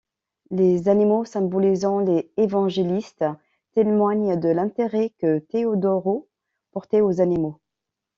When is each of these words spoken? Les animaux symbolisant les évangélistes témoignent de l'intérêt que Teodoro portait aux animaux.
Les 0.49 0.89
animaux 0.89 1.25
symbolisant 1.25 1.99
les 1.99 2.31
évangélistes 2.35 3.23
témoignent 3.75 4.35
de 4.35 4.49
l'intérêt 4.49 5.11
que 5.19 5.37
Teodoro 5.37 6.27
portait 6.71 7.01
aux 7.01 7.21
animaux. 7.21 7.59